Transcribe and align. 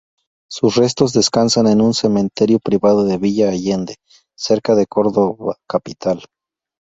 Sus 0.49 0.77
restos 0.77 1.13
descansan 1.13 1.67
en 1.67 1.79
un 1.79 1.93
cementerio 1.93 2.57
privado 2.57 3.03
de 3.03 3.19
Villa 3.19 3.49
Allende, 3.49 3.97
cerca 4.35 4.73
de 4.73 4.87
Córdoba 4.87 5.57
capital. 5.69 6.23